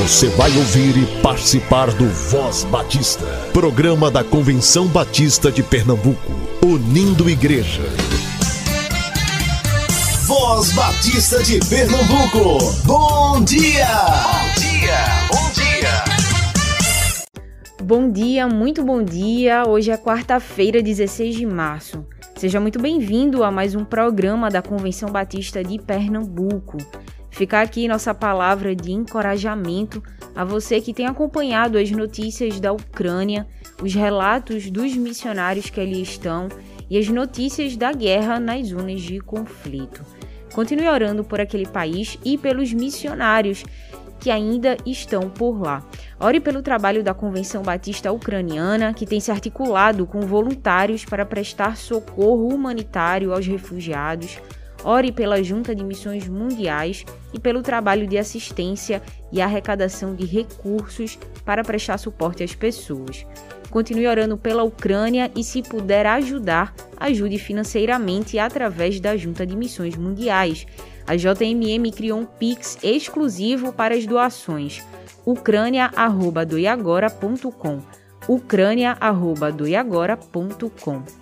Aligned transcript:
Você 0.00 0.28
vai 0.30 0.50
ouvir 0.56 0.96
e 0.96 1.04
participar 1.20 1.92
do 1.92 2.08
Voz 2.08 2.64
Batista, 2.64 3.26
programa 3.52 4.10
da 4.10 4.24
Convenção 4.24 4.86
Batista 4.86 5.52
de 5.52 5.62
Pernambuco, 5.62 6.32
unindo 6.64 7.28
igreja. 7.28 7.82
Voz 10.24 10.72
Batista 10.72 11.42
de 11.42 11.60
Pernambuco, 11.68 12.72
bom 12.86 13.44
dia! 13.44 13.86
Bom 13.86 14.58
dia, 14.58 15.04
bom 15.28 15.50
dia! 15.52 16.04
Bom 17.84 18.10
dia, 18.10 18.48
muito 18.48 18.82
bom 18.82 19.02
dia. 19.02 19.64
Hoje 19.68 19.90
é 19.90 19.98
quarta-feira, 19.98 20.82
16 20.82 21.36
de 21.36 21.44
março. 21.44 22.06
Seja 22.36 22.58
muito 22.58 22.80
bem-vindo 22.80 23.44
a 23.44 23.50
mais 23.50 23.74
um 23.74 23.84
programa 23.84 24.48
da 24.48 24.62
Convenção 24.62 25.10
Batista 25.10 25.62
de 25.62 25.78
Pernambuco. 25.78 26.78
Ficar 27.30 27.62
aqui 27.62 27.88
nossa 27.88 28.12
palavra 28.12 28.74
de 28.74 28.92
encorajamento 28.92 30.02
a 30.34 30.44
você 30.44 30.80
que 30.80 30.92
tem 30.92 31.06
acompanhado 31.06 31.78
as 31.78 31.90
notícias 31.90 32.60
da 32.60 32.72
Ucrânia, 32.72 33.46
os 33.82 33.94
relatos 33.94 34.70
dos 34.70 34.94
missionários 34.96 35.70
que 35.70 35.80
ali 35.80 36.02
estão 36.02 36.48
e 36.88 36.98
as 36.98 37.08
notícias 37.08 37.76
da 37.76 37.92
guerra 37.92 38.40
nas 38.40 38.68
zonas 38.68 39.00
de 39.00 39.20
conflito. 39.20 40.04
Continue 40.52 40.88
orando 40.88 41.22
por 41.22 41.40
aquele 41.40 41.66
país 41.66 42.18
e 42.24 42.36
pelos 42.36 42.72
missionários 42.72 43.64
que 44.18 44.30
ainda 44.30 44.76
estão 44.84 45.30
por 45.30 45.62
lá. 45.62 45.82
Ore 46.18 46.40
pelo 46.40 46.60
trabalho 46.60 47.02
da 47.02 47.14
Convenção 47.14 47.62
Batista 47.62 48.12
Ucraniana, 48.12 48.92
que 48.92 49.06
tem 49.06 49.18
se 49.18 49.30
articulado 49.30 50.04
com 50.06 50.20
voluntários 50.20 51.04
para 51.04 51.24
prestar 51.24 51.76
socorro 51.76 52.48
humanitário 52.48 53.32
aos 53.32 53.46
refugiados 53.46 54.38
Ore 54.84 55.12
pela 55.12 55.42
Junta 55.42 55.74
de 55.74 55.84
Missões 55.84 56.28
Mundiais 56.28 57.04
e 57.32 57.38
pelo 57.38 57.62
trabalho 57.62 58.06
de 58.06 58.16
assistência 58.16 59.02
e 59.30 59.40
arrecadação 59.40 60.14
de 60.14 60.24
recursos 60.24 61.18
para 61.44 61.62
prestar 61.62 61.98
suporte 61.98 62.42
às 62.42 62.54
pessoas. 62.54 63.26
Continue 63.70 64.08
orando 64.08 64.36
pela 64.36 64.64
Ucrânia 64.64 65.30
e, 65.36 65.44
se 65.44 65.62
puder 65.62 66.04
ajudar, 66.06 66.74
ajude 66.96 67.38
financeiramente 67.38 68.36
através 68.38 68.98
da 68.98 69.16
Junta 69.16 69.46
de 69.46 69.56
Missões 69.56 69.96
Mundiais. 69.96 70.66
A 71.06 71.14
JMM 71.14 71.92
criou 71.92 72.18
um 72.18 72.26
Pix 72.26 72.76
exclusivo 72.82 73.72
para 73.72 73.94
as 73.94 74.04
doações. 74.06 74.84
ucrânia@doiagora.com. 75.24 77.80
ucrânia@doiagora.com. 78.26 81.19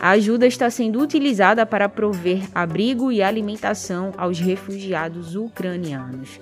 A 0.00 0.12
ajuda 0.12 0.46
está 0.46 0.70
sendo 0.70 0.98
utilizada 0.98 1.66
para 1.66 1.86
prover 1.86 2.48
abrigo 2.54 3.12
e 3.12 3.22
alimentação 3.22 4.14
aos 4.16 4.40
refugiados 4.40 5.36
ucranianos. 5.36 6.40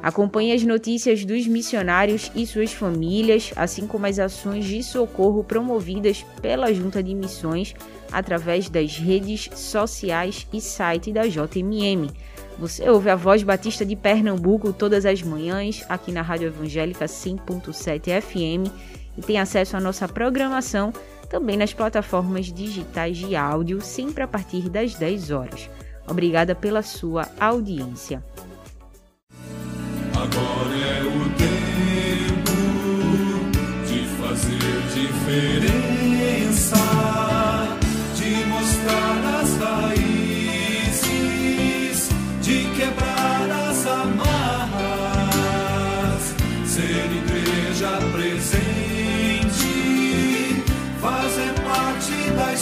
Acompanhe 0.00 0.52
as 0.52 0.62
notícias 0.62 1.24
dos 1.24 1.44
missionários 1.48 2.30
e 2.36 2.46
suas 2.46 2.72
famílias, 2.72 3.52
assim 3.56 3.84
como 3.84 4.06
as 4.06 4.20
ações 4.20 4.64
de 4.64 4.80
socorro 4.84 5.42
promovidas 5.42 6.24
pela 6.40 6.72
Junta 6.72 7.02
de 7.02 7.12
Missões 7.12 7.74
através 8.12 8.70
das 8.70 8.96
redes 8.96 9.50
sociais 9.56 10.46
e 10.52 10.60
site 10.60 11.12
da 11.12 11.22
JMM. 11.26 12.08
Você 12.60 12.88
ouve 12.88 13.10
a 13.10 13.16
Voz 13.16 13.42
Batista 13.42 13.84
de 13.84 13.96
Pernambuco 13.96 14.72
todas 14.72 15.04
as 15.04 15.20
manhãs 15.20 15.84
aqui 15.88 16.12
na 16.12 16.22
Rádio 16.22 16.46
Evangélica 16.46 17.06
100.7 17.06 18.20
FM 18.20 18.70
e 19.18 19.20
tem 19.20 19.40
acesso 19.40 19.76
à 19.76 19.80
nossa 19.80 20.06
programação 20.06 20.92
também 21.30 21.56
nas 21.56 21.72
plataformas 21.72 22.52
digitais 22.52 23.16
de 23.16 23.34
áudio, 23.36 23.80
sempre 23.80 24.22
a 24.24 24.28
partir 24.28 24.68
das 24.68 24.94
10 24.94 25.30
horas. 25.30 25.70
Obrigada 26.06 26.54
pela 26.56 26.82
sua 26.82 27.28
audiência. 27.38 28.22
Agora 30.12 30.76
é 30.76 31.02
o 31.02 31.30
tempo 31.38 32.50
de 33.86 34.04
fazer 34.20 34.58
diferença, 34.92 36.76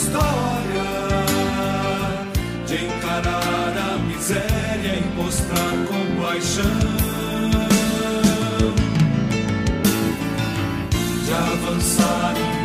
história 0.09 0.89
de 2.65 2.85
encarar 2.85 3.73
a 3.77 3.97
miséria 3.99 4.95
e 4.95 5.15
mostrar 5.15 5.71
compaixão, 5.87 6.63
de 11.25 11.33
avançar 11.33 12.33
imbatíveis, 12.37 12.58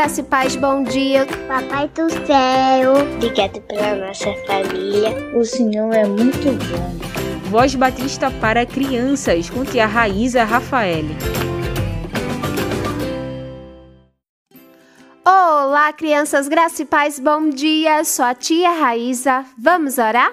Graça 0.00 0.22
e 0.22 0.24
paz, 0.24 0.56
bom 0.56 0.82
dia. 0.82 1.26
Papai 1.46 1.86
do 1.88 2.08
céu, 2.26 2.94
obrigado 3.16 3.60
pela 3.60 3.96
nossa 3.96 4.32
família. 4.46 5.14
O 5.36 5.44
Senhor 5.44 5.92
é 5.92 6.06
muito 6.06 6.56
bom. 6.70 7.50
Voz 7.50 7.74
Batista 7.74 8.30
para 8.30 8.64
crianças, 8.64 9.50
com 9.50 9.62
tia 9.62 9.84
Raíza 9.84 10.42
Rafael. 10.42 11.04
Olá, 15.22 15.92
crianças, 15.92 16.48
graça 16.48 16.80
e 16.80 16.86
paz, 16.86 17.18
bom 17.18 17.50
dia. 17.50 18.02
Sou 18.02 18.24
a 18.24 18.34
tia 18.34 18.70
Raíza. 18.70 19.44
Vamos 19.58 19.98
orar? 19.98 20.32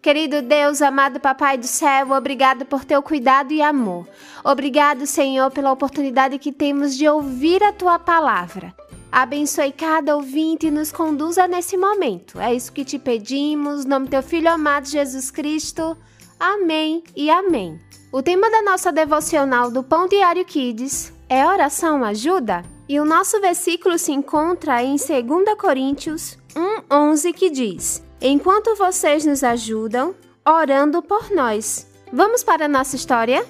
Querido 0.00 0.40
Deus, 0.40 0.80
amado 0.80 1.18
Papai 1.18 1.58
do 1.58 1.66
céu, 1.66 2.12
obrigado 2.12 2.64
por 2.66 2.84
teu 2.84 3.02
cuidado 3.02 3.52
e 3.52 3.60
amor. 3.60 4.06
Obrigado, 4.44 5.06
Senhor, 5.06 5.50
pela 5.50 5.72
oportunidade 5.72 6.38
que 6.38 6.52
temos 6.52 6.94
de 6.94 7.08
ouvir 7.08 7.62
a 7.62 7.72
tua 7.72 7.98
palavra. 7.98 8.74
Abençoe 9.14 9.70
cada 9.70 10.16
ouvinte 10.16 10.66
e 10.66 10.72
nos 10.72 10.90
conduza 10.90 11.46
nesse 11.46 11.76
momento. 11.76 12.40
É 12.40 12.52
isso 12.52 12.72
que 12.72 12.84
te 12.84 12.98
pedimos, 12.98 13.84
nome 13.84 14.08
teu 14.08 14.20
filho 14.24 14.50
amado 14.50 14.88
Jesus 14.88 15.30
Cristo. 15.30 15.96
Amém 16.38 17.04
e 17.14 17.30
amém. 17.30 17.80
O 18.10 18.20
tema 18.20 18.50
da 18.50 18.60
nossa 18.62 18.90
devocional 18.90 19.70
do 19.70 19.84
Pão 19.84 20.08
Diário 20.08 20.44
Kids 20.44 21.12
é 21.28 21.46
oração 21.46 22.02
ajuda? 22.02 22.64
E 22.88 22.98
o 22.98 23.04
nosso 23.04 23.40
versículo 23.40 23.98
se 23.98 24.10
encontra 24.10 24.82
em 24.82 24.96
2 24.96 25.56
Coríntios 25.56 26.36
1:11 26.90 27.32
que 27.34 27.50
diz: 27.50 28.02
enquanto 28.20 28.74
vocês 28.74 29.24
nos 29.24 29.44
ajudam 29.44 30.12
orando 30.44 31.00
por 31.00 31.30
nós. 31.30 31.86
Vamos 32.12 32.42
para 32.42 32.64
a 32.64 32.68
nossa 32.68 32.96
história? 32.96 33.46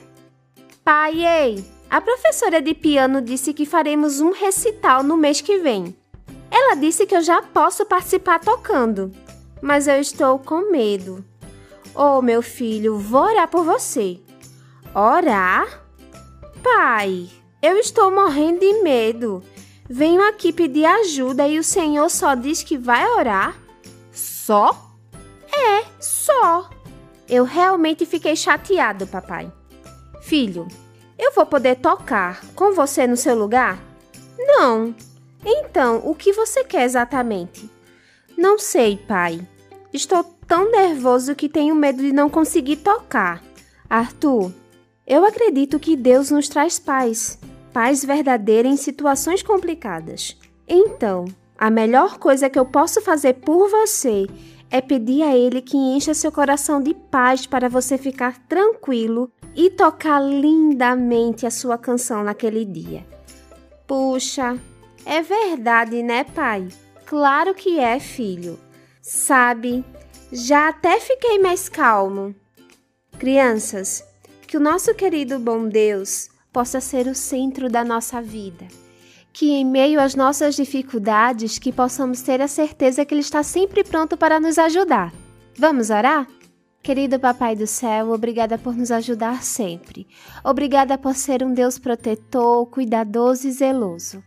Pai, 0.85 1.25
ei! 1.25 1.74
A 1.95 2.01
professora 2.01 2.61
de 2.61 2.75
piano 2.75 3.23
disse 3.23 3.55
que 3.55 3.65
faremos 3.65 4.21
um 4.21 4.33
recital 4.33 5.05
no 5.05 5.17
mês 5.17 5.41
que 5.41 5.59
vem. 5.59 5.97
Ela 6.51 6.75
disse 6.75 7.07
que 7.07 7.15
eu 7.15 7.23
já 7.23 7.41
posso 7.41 7.87
participar 7.87 8.41
tocando, 8.41 9.13
mas 9.63 9.87
eu 9.87 10.01
estou 10.01 10.41
com 10.41 10.73
medo. 10.73 11.25
Oh, 11.95 12.21
meu 12.21 12.43
filho, 12.43 12.99
vou 12.99 13.23
orar 13.23 13.47
por 13.47 13.65
você. 13.65 14.19
Orar? 14.93 15.85
Pai, 16.65 17.29
eu 17.63 17.77
estou 17.77 18.11
morrendo 18.11 18.59
de 18.59 18.83
medo. 18.83 19.41
Venho 19.89 20.21
aqui 20.27 20.53
pedir 20.53 20.87
ajuda 20.87 21.47
e 21.47 21.61
o 21.61 21.63
Senhor 21.63 22.11
só 22.11 22.35
diz 22.35 22.65
que 22.65 22.77
vai 22.77 23.09
orar? 23.09 23.57
Só? 24.11 24.97
É, 25.47 25.85
só. 26.01 26.69
Eu 27.29 27.45
realmente 27.45 28.05
fiquei 28.05 28.35
chateado, 28.35 29.07
papai. 29.07 29.49
Filho, 30.23 30.67
eu 31.19 31.33
vou 31.33 31.47
poder 31.47 31.77
tocar 31.77 32.45
com 32.55 32.73
você 32.73 33.07
no 33.07 33.17
seu 33.17 33.35
lugar? 33.35 33.79
Não. 34.39 34.95
Então, 35.45 36.03
o 36.05 36.15
que 36.15 36.33
você 36.33 36.65
quer 36.65 36.85
exatamente? 36.85 37.71
Não 38.37 38.59
sei, 38.59 38.97
pai. 38.97 39.41
Estou 39.93 40.25
tão 40.47 40.71
nervoso 40.71 41.35
que 41.35 41.49
tenho 41.49 41.75
medo 41.75 42.03
de 42.03 42.13
não 42.13 42.29
conseguir 42.29 42.77
tocar. 42.77 43.43
Arthur, 43.89 44.53
eu 45.07 45.25
acredito 45.25 45.79
que 45.79 45.97
Deus 45.97 46.31
nos 46.31 46.49
traz 46.49 46.79
paz, 46.79 47.39
paz 47.73 48.05
verdadeira 48.05 48.67
em 48.67 48.77
situações 48.77 49.43
complicadas. 49.43 50.37
Então, 50.67 51.27
a 51.59 51.71
melhor 51.71 52.19
coisa 52.19 52.51
que 52.51 52.59
eu 52.59 52.65
posso 52.65 53.01
fazer 53.01 53.35
por 53.35 53.69
você 53.69 54.27
é 54.75 54.81
pedir 54.81 55.23
a 55.23 55.37
Ele 55.37 55.63
que 55.63 55.77
encha 55.77 56.13
seu 56.13 56.33
coração 56.33 56.83
de 56.83 56.93
paz 56.95 57.47
para 57.47 57.69
você 57.69 57.97
ficar 57.97 58.45
tranquilo 58.49 59.31
e 59.55 59.71
tocar 59.71 60.19
lindamente 60.19 61.47
a 61.47 61.51
sua 61.51 61.79
canção 61.79 62.25
naquele 62.25 62.65
dia. 62.65 63.07
Puxa, 63.87 64.59
é 65.07 65.23
verdade, 65.23 66.03
né, 66.03 66.25
pai? 66.25 66.67
Claro 67.07 67.55
que 67.55 67.79
é, 67.79 68.01
filho. 68.01 68.59
Sabe, 69.01 69.85
já 70.33 70.71
até 70.71 70.99
fiquei 70.99 71.39
mais 71.39 71.69
calmo. 71.69 72.35
Crianças, 73.17 74.05
que 74.45 74.57
o 74.57 74.61
nosso 74.61 74.93
querido 74.93 75.39
bom 75.39 75.69
Deus 75.69 76.29
possa 76.53 76.81
ser 76.81 77.07
o 77.07 77.15
centro 77.15 77.71
da 77.71 77.85
nossa 77.85 78.21
vida. 78.21 78.67
Que 79.35 79.51
em 79.51 79.65
meio 79.65 80.01
às 80.01 80.15
nossas 80.15 80.55
dificuldades, 80.55 81.59
que 81.59 81.73
possamos 81.73 82.23
ter 82.23 82.41
a 82.41 82.49
certeza 82.49 83.05
que 83.05 83.13
Ele 83.13 83.21
está 83.21 83.43
sempre 83.43 83.85
pronto 83.85 84.17
para 84.17 84.39
nos 84.39 84.59
ajudar. 84.59 85.13
Vamos 85.59 85.91
orar? 85.91 86.27
Querido 86.85 87.19
Papai 87.19 87.57
do 87.57 87.67
Céu, 87.67 88.13
obrigada 88.13 88.57
por 88.57 88.77
nos 88.77 88.93
ajudar 88.93 89.43
sempre. 89.43 90.07
Obrigada 90.45 90.97
por 90.97 91.15
ser 91.15 91.43
um 91.43 91.53
Deus 91.53 91.79
protetor, 91.79 92.67
cuidadoso 92.67 93.49
e 93.49 93.51
zeloso. 93.51 94.23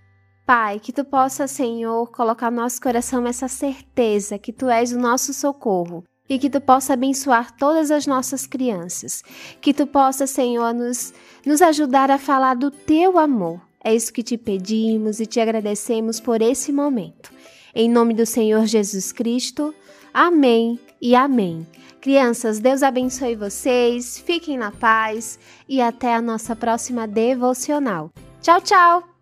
Pai, 0.46 0.80
que 0.80 0.92
tu 0.92 1.06
possa, 1.06 1.48
Senhor, 1.48 2.10
colocar 2.12 2.50
no 2.50 2.62
nosso 2.62 2.82
coração 2.82 3.26
essa 3.28 3.48
certeza 3.48 4.38
que 4.38 4.52
tu 4.52 4.70
és 4.70 4.92
o 4.92 5.00
nosso 5.00 5.34
socorro 5.34 6.04
e 6.28 6.40
que 6.40 6.50
tu 6.50 6.60
possa 6.60 6.94
abençoar 6.94 7.56
todas 7.56 7.92
as 7.92 8.06
nossas 8.06 8.46
crianças. 8.46 9.22
Que 9.62 9.74
tu 9.74 9.88
possa, 9.88 10.28
Senhor, 10.28 10.74
nos, 10.74 11.14
nos 11.46 11.62
ajudar 11.62 12.12
a 12.12 12.18
falar 12.18 12.56
do 12.56 12.72
teu 12.72 13.18
amor. 13.18 13.67
É 13.88 13.96
isso 13.96 14.12
que 14.12 14.22
te 14.22 14.38
pedimos 14.38 15.22
e 15.22 15.26
te 15.26 15.40
agradecemos 15.40 16.20
por 16.20 16.42
esse 16.42 16.74
momento. 16.74 17.32
Em 17.74 17.90
nome 17.90 18.14
do 18.14 18.26
Senhor 18.26 18.66
Jesus 18.66 19.14
Cristo. 19.14 19.74
Amém 20.14 20.78
e 21.02 21.16
amém. 21.16 21.66
Crianças, 22.02 22.60
Deus 22.60 22.84
abençoe 22.84 23.38
vocês, 23.38 24.20
fiquem 24.20 24.58
na 24.58 24.72
paz 24.72 25.40
e 25.70 25.80
até 25.80 26.14
a 26.14 26.22
nossa 26.22 26.54
próxima 26.54 27.08
devocional. 27.08 28.12
Tchau, 28.42 28.60
tchau! 28.60 29.17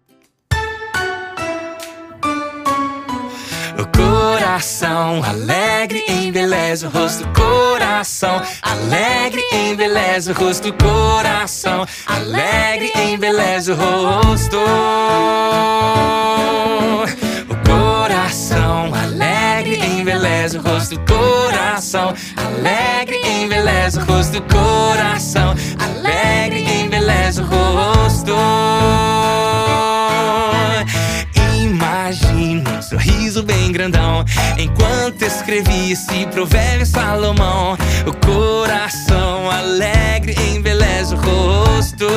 Coração. 3.95 5.23
Alegre 5.23 6.03
embeleza 6.07 6.87
o 6.87 6.89
rosto, 6.89 7.27
coração. 7.29 8.41
Alegre 8.61 9.43
embeleza 9.51 10.31
o 10.31 10.35
rosto, 10.35 10.73
coração. 10.73 11.85
Alegre 12.05 12.91
embeleza 12.95 13.73
o 13.73 13.75
rosto. 13.75 14.57
O 17.49 17.55
coração. 17.69 18.93
Alegre 18.93 19.79
embeleza 19.85 20.59
o 20.59 20.61
rosto, 20.61 20.99
coração. 21.01 22.13
Alegre 22.35 23.19
embeleza 23.25 24.01
o 24.01 24.05
rosto, 24.05 24.41
coração. 24.43 25.55
Alegre 25.79 26.63
embeleza 26.81 27.41
o 27.41 27.45
rosto. 27.45 28.74
Sorriso 32.95 33.43
bem 33.43 33.71
grandão. 33.71 34.23
Enquanto 34.57 35.21
escrevi 35.21 35.91
esse 35.91 36.25
provérbio 36.27 36.85
Salomão 36.85 37.77
O 38.07 38.13
coração 38.25 39.51
alegre 39.51 40.35
embeleza 40.55 41.15
o 41.15 41.19
rosto. 41.19 42.07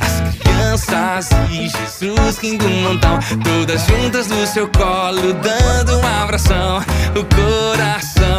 As 0.00 0.38
crianças 0.38 1.28
e 1.50 1.68
Jesus 1.68 2.38
rindo 2.38 2.66
um 2.66 2.82
montão 2.82 3.18
Todas 3.44 3.86
juntas 3.86 4.28
no 4.28 4.46
seu 4.46 4.68
colo 4.68 5.34
dando 5.34 5.98
um 5.98 6.22
abração. 6.22 6.78
O 7.14 7.24
coração 7.34 8.31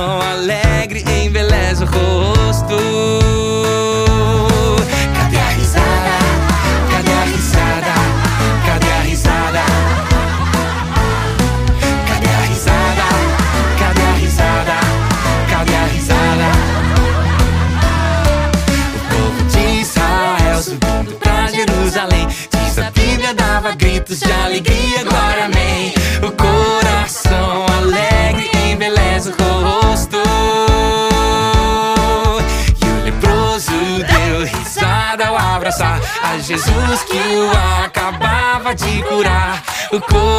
Go 39.93 40.32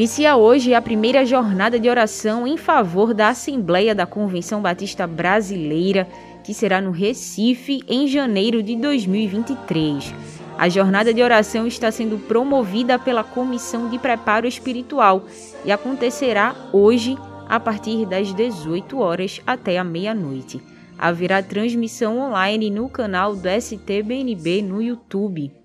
Inicia 0.00 0.34
hoje 0.34 0.72
a 0.72 0.80
primeira 0.80 1.26
jornada 1.26 1.78
de 1.78 1.86
oração 1.86 2.46
em 2.46 2.56
favor 2.56 3.12
da 3.12 3.28
Assembleia 3.28 3.94
da 3.94 4.06
Convenção 4.06 4.62
Batista 4.62 5.06
Brasileira, 5.06 6.08
que 6.42 6.54
será 6.54 6.80
no 6.80 6.90
Recife 6.90 7.82
em 7.86 8.08
janeiro 8.08 8.62
de 8.62 8.76
2023. 8.76 10.14
A 10.56 10.70
jornada 10.70 11.12
de 11.12 11.22
oração 11.22 11.66
está 11.66 11.90
sendo 11.90 12.16
promovida 12.16 12.98
pela 12.98 13.22
Comissão 13.22 13.90
de 13.90 13.98
Preparo 13.98 14.46
Espiritual 14.46 15.26
e 15.66 15.70
acontecerá 15.70 16.56
hoje 16.72 17.18
a 17.46 17.60
partir 17.60 18.06
das 18.06 18.32
18 18.32 18.98
horas 18.98 19.42
até 19.46 19.76
a 19.76 19.84
meia-noite. 19.84 20.62
Haverá 20.98 21.42
transmissão 21.42 22.20
online 22.20 22.70
no 22.70 22.88
canal 22.88 23.36
do 23.36 23.46
STBNB 23.50 24.62
no 24.62 24.80
YouTube. 24.80 25.59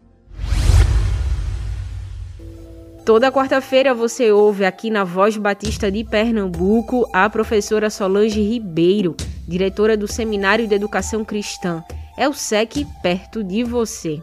Toda 3.05 3.31
quarta-feira 3.31 3.93
você 3.93 4.31
ouve 4.31 4.65
aqui 4.65 4.89
na 4.89 5.03
Voz 5.03 5.37
Batista 5.37 5.91
de 5.91 6.03
Pernambuco 6.03 7.07
a 7.13 7.29
professora 7.29 7.87
Solange 7.91 8.41
Ribeiro, 8.41 9.15
diretora 9.47 9.95
do 9.95 10.11
Seminário 10.11 10.67
de 10.67 10.73
Educação 10.73 11.23
Cristã. 11.23 11.83
É 12.17 12.27
o 12.27 12.33
SEC 12.33 12.83
perto 13.03 13.43
de 13.43 13.63
você. 13.63 14.19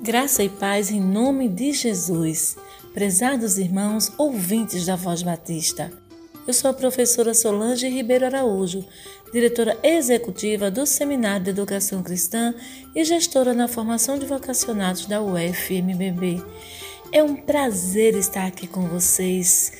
Graça 0.00 0.42
e 0.42 0.48
paz 0.48 0.90
em 0.90 0.98
nome 0.98 1.46
de 1.46 1.74
Jesus. 1.74 2.56
Prezados 2.94 3.58
irmãos, 3.58 4.10
ouvintes 4.16 4.86
da 4.86 4.96
Voz 4.96 5.22
Batista. 5.22 5.92
Eu 6.46 6.54
sou 6.54 6.70
a 6.70 6.74
professora 6.74 7.34
Solange 7.34 7.86
Ribeiro 7.86 8.24
Araújo, 8.24 8.82
diretora 9.30 9.76
executiva 9.82 10.70
do 10.70 10.86
Seminário 10.86 11.44
de 11.44 11.50
Educação 11.50 12.02
Cristã 12.02 12.54
e 12.94 13.04
gestora 13.04 13.52
na 13.52 13.68
formação 13.68 14.18
de 14.18 14.24
vocacionados 14.24 15.04
da 15.04 15.20
UFMBB. 15.20 16.42
É 17.14 17.22
um 17.22 17.36
prazer 17.36 18.16
estar 18.16 18.44
aqui 18.44 18.66
com 18.66 18.88
vocês 18.88 19.70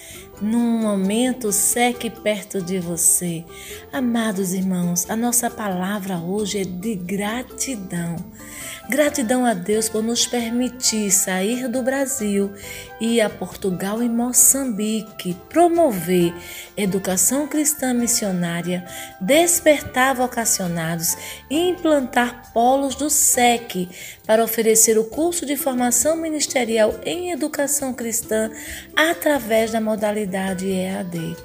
num 0.40 0.78
momento 0.78 1.52
seque 1.52 2.10
perto 2.10 2.60
de 2.60 2.78
você. 2.78 3.44
Amados 3.92 4.52
irmãos, 4.52 5.08
a 5.08 5.16
nossa 5.16 5.48
palavra 5.48 6.18
hoje 6.18 6.60
é 6.60 6.64
de 6.64 6.94
gratidão. 6.94 8.16
Gratidão 8.88 9.46
a 9.46 9.54
Deus 9.54 9.88
por 9.88 10.02
nos 10.02 10.26
permitir 10.26 11.10
sair 11.10 11.68
do 11.68 11.82
Brasil 11.82 12.52
e 13.00 13.16
ir 13.16 13.20
a 13.22 13.30
Portugal 13.30 14.02
e 14.02 14.08
Moçambique, 14.10 15.34
promover 15.48 16.34
educação 16.76 17.48
cristã 17.48 17.94
missionária, 17.94 18.84
despertar 19.18 20.14
vocacionados 20.14 21.16
e 21.48 21.70
implantar 21.70 22.52
polos 22.52 22.94
do 22.94 23.08
SEC 23.08 23.88
para 24.26 24.44
oferecer 24.44 24.98
o 24.98 25.04
curso 25.04 25.46
de 25.46 25.56
formação 25.56 26.16
ministerial 26.16 26.94
em 27.06 27.30
educação 27.30 27.94
cristã 27.94 28.50
através 28.94 29.72
da 29.72 29.80
modalidade 29.80 30.23
EAD. 30.24 31.36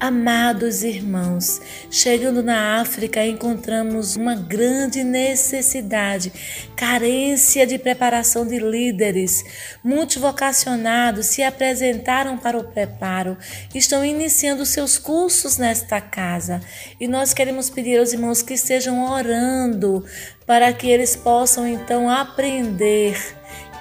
Amados 0.00 0.82
irmãos, 0.82 1.60
chegando 1.90 2.42
na 2.42 2.80
África 2.80 3.24
encontramos 3.24 4.16
uma 4.16 4.34
grande 4.34 5.04
necessidade, 5.04 6.32
carência 6.74 7.66
de 7.66 7.78
preparação 7.78 8.46
de 8.46 8.58
líderes. 8.58 9.44
Muitos 9.84 10.16
vocacionados 10.16 11.26
se 11.26 11.42
apresentaram 11.42 12.36
para 12.36 12.58
o 12.58 12.64
preparo, 12.64 13.36
estão 13.74 14.04
iniciando 14.04 14.66
seus 14.66 14.98
cursos 14.98 15.58
nesta 15.58 16.00
casa 16.00 16.60
e 16.98 17.06
nós 17.06 17.32
queremos 17.32 17.70
pedir 17.70 17.98
aos 17.98 18.12
irmãos 18.12 18.42
que 18.42 18.54
estejam 18.54 19.04
orando 19.10 20.04
para 20.46 20.72
que 20.72 20.88
eles 20.88 21.14
possam 21.14 21.66
então 21.66 22.10
aprender 22.10 23.16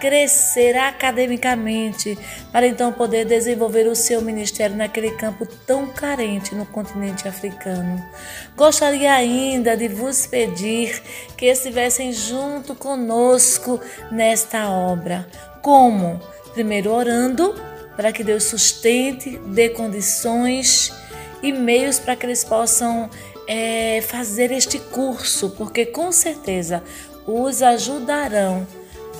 crescer 0.01 0.75
academicamente, 0.75 2.17
para 2.51 2.65
então 2.65 2.91
poder 2.91 3.23
desenvolver 3.23 3.85
o 3.85 3.95
seu 3.95 4.19
ministério 4.19 4.75
naquele 4.75 5.11
campo 5.11 5.45
tão 5.45 5.87
carente 5.87 6.55
no 6.55 6.65
continente 6.65 7.27
africano. 7.27 8.03
Gostaria 8.57 9.13
ainda 9.13 9.77
de 9.77 9.87
vos 9.87 10.25
pedir 10.25 10.99
que 11.37 11.45
estivessem 11.45 12.11
junto 12.11 12.73
conosco 12.73 13.79
nesta 14.11 14.71
obra. 14.71 15.27
Como? 15.61 16.19
Primeiro 16.55 16.91
orando 16.91 17.53
para 17.95 18.11
que 18.11 18.23
Deus 18.23 18.45
sustente, 18.45 19.37
dê 19.45 19.69
condições 19.69 20.91
e 21.43 21.51
meios 21.51 21.99
para 21.99 22.15
que 22.15 22.25
eles 22.25 22.43
possam 22.43 23.07
é, 23.47 24.01
fazer 24.01 24.51
este 24.51 24.79
curso, 24.79 25.51
porque 25.51 25.85
com 25.85 26.11
certeza 26.11 26.83
os 27.27 27.61
ajudarão 27.61 28.65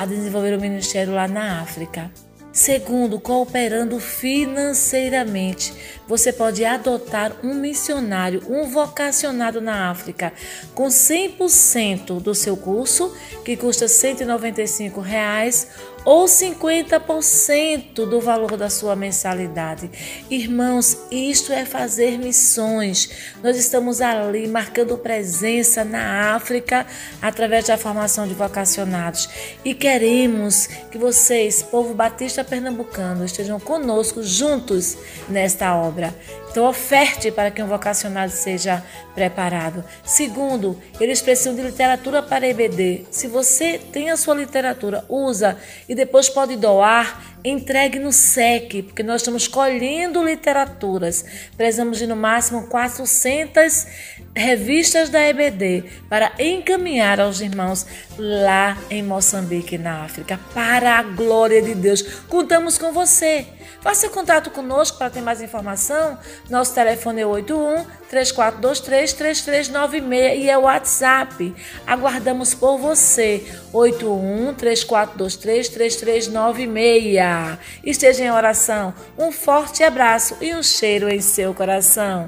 a 0.01 0.05
desenvolver 0.05 0.58
o 0.58 0.60
ministério 0.60 1.13
lá 1.13 1.27
na 1.27 1.62
África. 1.62 2.10
Segundo, 2.51 3.20
cooperando 3.20 4.00
financeiramente. 4.00 6.00
Você 6.11 6.33
pode 6.33 6.65
adotar 6.65 7.37
um 7.41 7.53
missionário, 7.53 8.43
um 8.49 8.67
vocacionado 8.67 9.61
na 9.61 9.89
África, 9.89 10.33
com 10.75 10.89
100% 10.89 12.19
do 12.19 12.35
seu 12.35 12.57
curso, 12.57 13.15
que 13.45 13.55
custa 13.55 13.87
195 13.87 14.99
reais, 14.99 15.69
ou 16.03 16.25
50% 16.25 17.93
do 18.07 18.19
valor 18.19 18.57
da 18.57 18.69
sua 18.69 18.95
mensalidade. 18.95 19.89
Irmãos, 20.29 20.97
isto 21.11 21.53
é 21.53 21.63
fazer 21.65 22.17
missões. 22.17 23.33
Nós 23.43 23.55
estamos 23.57 24.01
ali 24.01 24.47
marcando 24.47 24.97
presença 24.97 25.83
na 25.83 26.33
África 26.35 26.85
através 27.21 27.67
da 27.67 27.77
formação 27.77 28.27
de 28.27 28.33
vocacionados 28.33 29.29
e 29.63 29.73
queremos 29.73 30.67
que 30.89 30.97
vocês, 30.97 31.61
povo 31.61 31.93
batista 31.93 32.43
pernambucano, 32.43 33.23
estejam 33.23 33.59
conosco 33.59 34.23
juntos 34.23 34.97
nesta 35.29 35.75
obra. 35.75 36.00
Então, 36.50 36.65
oferte 36.65 37.31
para 37.31 37.51
que 37.51 37.62
um 37.62 37.67
vocacionado 37.67 38.31
seja 38.31 38.84
preparado. 39.13 39.84
Segundo, 40.03 40.81
eles 41.00 41.22
precisam 41.22 41.55
de 41.55 41.62
literatura 41.62 42.22
para 42.22 42.48
EBD. 42.48 43.05
Se 43.12 43.27
você 43.27 43.79
tem 43.91 44.10
a 44.10 44.17
sua 44.17 44.36
literatura, 44.36 45.05
usa 45.08 45.58
e 45.88 45.96
depois 45.96 46.29
pode 46.29 46.55
doar, 46.55 47.22
entregue 47.43 48.00
no 48.00 48.12
SEC, 48.12 48.84
porque 48.84 49.03
nós 49.03 49.22
estamos 49.22 49.48
colhendo 49.48 50.24
literaturas. 50.24 51.25
Precisamos 51.58 51.98
de 51.98 52.08
no 52.08 52.15
máximo 52.15 52.67
400 52.67 53.88
revistas 54.36 55.10
da 55.10 55.22
EBD 55.22 55.84
para 56.10 56.31
encaminhar 56.39 57.20
aos 57.20 57.41
irmãos 57.41 57.86
lá 58.17 58.77
em 58.89 59.03
Moçambique, 59.03 59.77
na 59.77 60.03
África, 60.03 60.39
para 60.53 60.98
a 60.98 61.03
glória 61.03 61.62
de 61.62 61.75
Deus. 61.75 62.01
Contamos 62.27 62.77
com 62.77 62.91
você. 62.91 63.46
Faça 63.79 64.09
contato 64.09 64.51
conosco 64.51 64.97
para 64.97 65.09
ter 65.09 65.21
mais 65.21 65.41
informação. 65.41 66.17
Nosso 66.49 66.73
telefone 66.73 67.21
é 67.21 67.25
81 67.25 67.85
3423 68.09 69.13
3396 69.13 70.43
e 70.43 70.49
é 70.49 70.57
o 70.57 70.61
WhatsApp. 70.61 71.55
Aguardamos 71.87 72.53
por 72.53 72.77
você. 72.77 73.45
81 73.71 74.53
3423 74.55 75.69
3396. 75.69 77.59
Esteja 77.83 78.23
em 78.23 78.31
oração. 78.31 78.93
Um 79.17 79.31
forte 79.31 79.83
abraço 79.83 80.35
e 80.41 80.53
um 80.53 80.61
cheiro 80.61 81.09
em 81.09 81.21
seu 81.21 81.53
coração. 81.53 82.25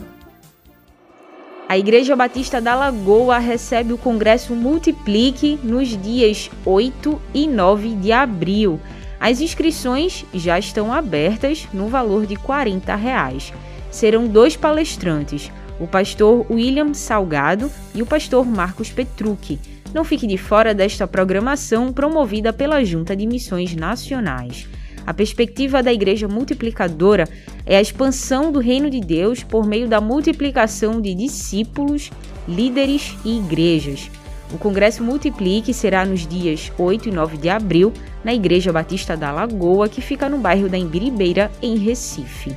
A 1.68 1.78
Igreja 1.78 2.16
Batista 2.16 2.62
da 2.62 2.76
Lagoa 2.76 3.40
recebe 3.40 3.94
o 3.94 3.98
Congresso 3.98 4.54
Multiplique 4.54 5.60
nos 5.64 5.90
dias 6.00 6.52
8 6.66 7.22
e 7.34 7.48
9 7.48 7.96
de 7.96 8.12
abril. 8.12 8.80
As 9.24 9.40
inscrições 9.40 10.26
já 10.34 10.60
estão 10.60 10.92
abertas 10.92 11.66
no 11.74 11.88
valor 11.88 12.26
de 12.26 12.36
40 12.36 12.94
reais. 12.94 13.54
Serão 13.90 14.28
dois 14.28 14.58
palestrantes, 14.58 15.50
o 15.80 15.88
pastor 15.88 16.46
William 16.52 16.94
Salgado 16.94 17.72
e 17.96 18.02
o 18.02 18.06
pastor 18.06 18.46
Marcos 18.46 18.92
Petrucci. 18.92 19.62
Não 19.94 20.04
fique 20.04 20.28
de 20.28 20.38
fora 20.38 20.74
desta 20.74 21.08
programação 21.08 21.94
promovida 21.94 22.52
pela 22.52 22.84
Junta 22.84 23.16
de 23.16 23.26
Missões 23.26 23.74
Nacionais. 23.74 24.68
A 25.08 25.14
perspectiva 25.14 25.82
da 25.82 25.94
Igreja 25.94 26.28
Multiplicadora 26.28 27.24
é 27.66 27.78
a 27.78 27.82
expansão 27.82 28.52
do 28.52 28.60
reino 28.60 28.90
de 28.90 29.00
Deus 29.00 29.42
por 29.42 29.66
meio 29.66 29.88
da 29.88 30.02
multiplicação 30.02 31.00
de 31.00 31.16
discípulos, 31.16 32.12
líderes 32.46 33.16
e 33.24 33.38
igrejas. 33.38 34.12
O 34.54 34.58
Congresso 34.58 35.02
Multiplique 35.02 35.74
será 35.74 36.06
nos 36.06 36.28
dias 36.28 36.74
8 36.78 37.08
e 37.08 37.12
9 37.12 37.38
de 37.38 37.48
abril 37.48 37.94
na 38.24 38.34
Igreja 38.34 38.72
Batista 38.72 39.18
da 39.18 39.32
Lagoa, 39.32 39.90
que 39.90 40.02
fica 40.02 40.30
no 40.30 40.38
bairro 40.38 40.70
da 40.70 40.78
Embiribeira, 40.78 41.52
em 41.62 41.78
Recife. 41.78 42.56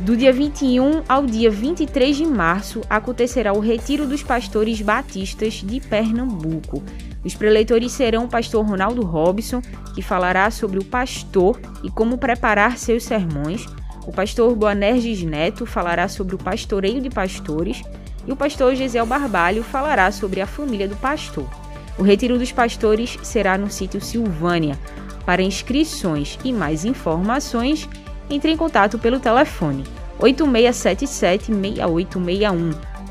Do 0.00 0.16
dia 0.16 0.32
21 0.32 1.04
ao 1.08 1.24
dia 1.24 1.50
23 1.50 2.16
de 2.16 2.26
março 2.26 2.82
acontecerá 2.90 3.52
o 3.52 3.60
Retiro 3.60 4.06
dos 4.06 4.22
Pastores 4.22 4.80
Batistas 4.82 5.54
de 5.54 5.80
Pernambuco. 5.80 6.82
Os 7.24 7.34
preletores 7.34 7.92
serão 7.92 8.24
o 8.24 8.28
pastor 8.28 8.66
Ronaldo 8.66 9.02
Robson, 9.02 9.62
que 9.94 10.02
falará 10.02 10.50
sobre 10.50 10.78
o 10.78 10.84
pastor 10.84 11.58
e 11.82 11.90
como 11.90 12.18
preparar 12.18 12.76
seus 12.76 13.04
sermões. 13.04 13.64
O 14.06 14.12
pastor 14.12 14.54
Boanerges 14.54 15.22
Neto 15.22 15.64
falará 15.64 16.06
sobre 16.08 16.34
o 16.34 16.38
pastoreio 16.38 17.00
de 17.00 17.08
pastores 17.08 17.82
e 18.26 18.32
o 18.32 18.36
pastor 18.36 18.74
Gisel 18.74 19.06
Barbalho 19.06 19.62
falará 19.62 20.10
sobre 20.10 20.40
a 20.40 20.46
família 20.46 20.88
do 20.88 20.96
pastor. 20.96 21.48
O 21.98 22.02
retiro 22.02 22.38
dos 22.38 22.52
pastores 22.52 23.18
será 23.22 23.56
no 23.56 23.70
sítio 23.70 24.00
Silvânia. 24.00 24.78
Para 25.24 25.42
inscrições 25.42 26.38
e 26.44 26.52
mais 26.52 26.84
informações, 26.84 27.88
entre 28.28 28.50
em 28.50 28.56
contato 28.56 28.98
pelo 28.98 29.20
telefone 29.20 29.84
8677 30.18 31.46
6861 31.46 32.70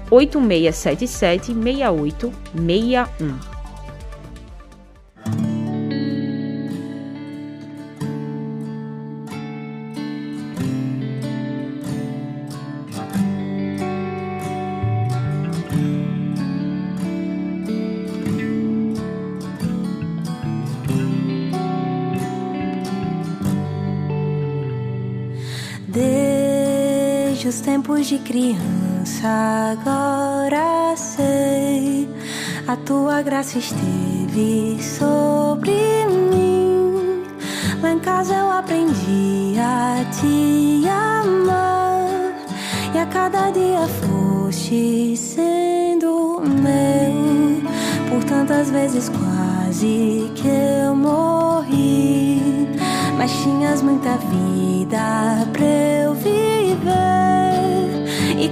8677 0.10 1.54
6861. 1.54 3.52
De 28.03 28.17
criança, 28.19 29.29
agora 29.72 30.93
sei. 30.98 32.10
A 32.67 32.75
tua 32.75 33.22
graça 33.22 33.57
esteve 33.57 34.77
sobre 34.83 35.72
mim. 36.10 37.24
Lá 37.81 37.93
em 37.93 38.00
casa 38.00 38.33
eu 38.33 38.51
aprendi 38.51 39.55
a 39.57 40.03
te 40.12 40.83
amar. 40.89 42.33
E 42.93 42.98
a 42.98 43.05
cada 43.05 43.51
dia 43.51 43.88
foste 43.88 45.15
sendo 45.15 46.41
meu. 46.41 47.63
Por 48.10 48.24
tantas 48.25 48.69
vezes 48.69 49.10
quase 49.10 50.29
que 50.36 50.48
eu 50.48 50.93
morri, 50.93 52.67
mas 53.17 53.31
tinhas 53.43 53.81
muita 53.81 54.17
vida 54.17 55.48
pra 55.53 55.65
eu 55.65 56.13
viver. 56.15 57.42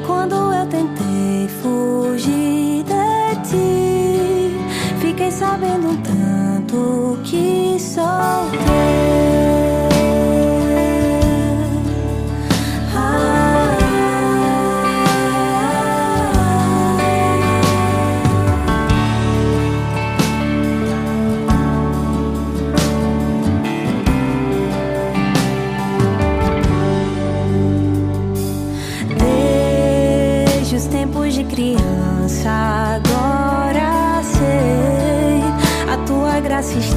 Quando 0.06 0.36
eu 0.54 0.66
tentei 0.68 1.48
fugir 1.62 2.84
de 2.84 3.36
ti, 3.50 4.58
fiquei 5.00 5.32
sabendo 5.32 5.90
um 5.90 5.98
tanto 6.02 7.20
que 7.24 7.78
sou 7.80 8.04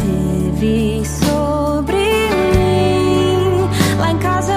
esteve 0.05 1.03
sobre 1.07 1.97
mim. 1.97 3.69
Lá 3.99 4.11
em 4.11 4.19
casa 4.19 4.54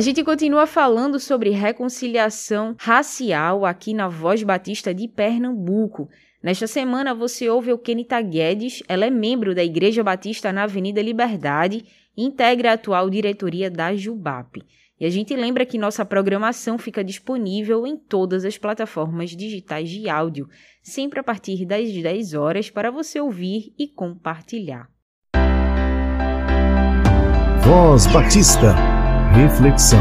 A 0.00 0.02
gente 0.02 0.24
continua 0.24 0.66
falando 0.66 1.20
sobre 1.20 1.50
reconciliação 1.50 2.74
racial 2.78 3.66
aqui 3.66 3.92
na 3.92 4.08
Voz 4.08 4.42
Batista 4.42 4.94
de 4.94 5.06
Pernambuco. 5.06 6.08
Nesta 6.42 6.66
semana 6.66 7.14
você 7.14 7.50
ouve 7.50 7.70
o 7.70 7.76
Kenita 7.76 8.18
Guedes, 8.22 8.82
ela 8.88 9.04
é 9.04 9.10
membro 9.10 9.54
da 9.54 9.62
Igreja 9.62 10.02
Batista 10.02 10.50
na 10.54 10.62
Avenida 10.62 11.02
Liberdade 11.02 11.84
e 12.16 12.24
integra 12.24 12.70
a 12.70 12.74
atual 12.76 13.10
diretoria 13.10 13.70
da 13.70 13.94
Jubap. 13.94 14.62
E 14.98 15.04
a 15.04 15.10
gente 15.10 15.36
lembra 15.36 15.66
que 15.66 15.76
nossa 15.76 16.02
programação 16.02 16.78
fica 16.78 17.04
disponível 17.04 17.86
em 17.86 17.94
todas 17.94 18.46
as 18.46 18.56
plataformas 18.56 19.36
digitais 19.36 19.90
de 19.90 20.08
áudio, 20.08 20.48
sempre 20.82 21.20
a 21.20 21.22
partir 21.22 21.66
das 21.66 21.92
10 21.92 22.32
horas 22.32 22.70
para 22.70 22.90
você 22.90 23.20
ouvir 23.20 23.74
e 23.78 23.86
compartilhar. 23.86 24.88
Voz 27.62 28.06
Batista. 28.06 28.99
Reflexão. 29.32 30.00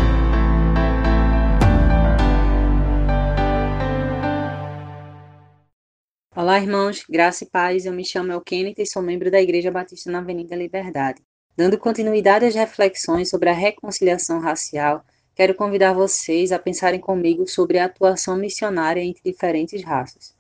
Olá, 6.35 6.59
irmãos, 6.59 7.05
graça 7.07 7.43
e 7.43 7.47
paz. 7.47 7.85
Eu 7.85 7.93
me 7.93 8.03
chamo 8.03 8.31
Elkenita 8.31 8.81
e 8.81 8.87
sou 8.87 9.03
membro 9.03 9.29
da 9.29 9.39
Igreja 9.39 9.69
Batista 9.69 10.11
na 10.11 10.17
Avenida 10.17 10.55
Liberdade. 10.55 11.21
Dando 11.55 11.77
continuidade 11.77 12.45
às 12.45 12.55
reflexões 12.55 13.29
sobre 13.29 13.49
a 13.49 13.53
reconciliação 13.53 14.39
racial, 14.39 15.05
quero 15.35 15.53
convidar 15.53 15.93
vocês 15.93 16.51
a 16.51 16.57
pensarem 16.57 16.99
comigo 16.99 17.47
sobre 17.47 17.77
a 17.77 17.85
atuação 17.85 18.35
missionária 18.35 19.01
entre 19.01 19.21
diferentes 19.23 19.83
raças. 19.83 20.35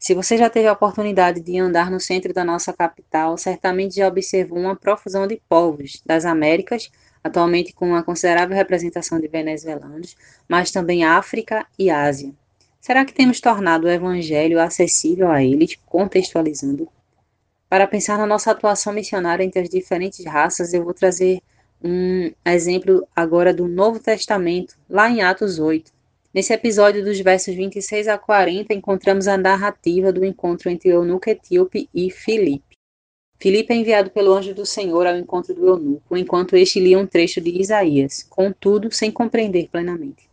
Se 0.00 0.14
você 0.14 0.36
já 0.36 0.50
teve 0.50 0.66
a 0.66 0.72
oportunidade 0.72 1.40
de 1.40 1.60
andar 1.60 1.88
no 1.88 2.00
centro 2.00 2.34
da 2.34 2.44
nossa 2.44 2.72
capital, 2.72 3.38
certamente 3.38 3.94
já 3.94 4.08
observou 4.08 4.58
uma 4.58 4.74
profusão 4.74 5.28
de 5.28 5.40
povos 5.48 6.02
das 6.04 6.24
Américas, 6.24 6.90
atualmente 7.22 7.72
com 7.72 7.88
uma 7.88 8.02
considerável 8.02 8.56
representação 8.56 9.20
de 9.20 9.28
venezuelanos, 9.28 10.16
mas 10.48 10.70
também 10.70 11.04
África 11.04 11.66
e 11.78 11.90
Ásia. 11.90 12.32
Será 12.80 13.04
que 13.04 13.14
temos 13.14 13.40
tornado 13.40 13.86
o 13.86 13.90
Evangelho 13.90 14.60
acessível 14.60 15.30
a 15.30 15.42
eles, 15.42 15.78
contextualizando? 15.86 16.88
Para 17.68 17.86
pensar 17.86 18.18
na 18.18 18.26
nossa 18.26 18.50
atuação 18.50 18.92
missionária 18.92 19.44
entre 19.44 19.60
as 19.60 19.68
diferentes 19.68 20.24
raças, 20.26 20.74
eu 20.74 20.84
vou 20.84 20.92
trazer 20.92 21.40
um 21.82 22.32
exemplo 22.44 23.06
agora 23.14 23.52
do 23.52 23.66
Novo 23.66 23.98
Testamento, 23.98 24.76
lá 24.88 25.08
em 25.08 25.22
Atos 25.22 25.58
8. 25.58 25.92
Nesse 26.34 26.52
episódio, 26.52 27.04
dos 27.04 27.20
versos 27.20 27.54
26 27.54 28.08
a 28.08 28.18
40, 28.18 28.72
encontramos 28.72 29.28
a 29.28 29.36
narrativa 29.36 30.12
do 30.12 30.24
encontro 30.24 30.70
entre 30.70 30.90
eunuco 30.90 31.28
etíope 31.28 31.88
e 31.94 32.10
Filipe. 32.10 32.71
Filipe 33.42 33.72
é 33.72 33.76
enviado 33.76 34.08
pelo 34.08 34.32
anjo 34.32 34.54
do 34.54 34.64
Senhor 34.64 35.04
ao 35.04 35.16
encontro 35.16 35.52
do 35.52 35.66
eunuco, 35.66 36.16
enquanto 36.16 36.56
este 36.56 36.78
lia 36.78 36.96
um 36.96 37.08
trecho 37.08 37.40
de 37.40 37.50
Isaías, 37.50 38.24
contudo, 38.30 38.88
sem 38.92 39.10
compreender 39.10 39.68
plenamente. 39.68 40.30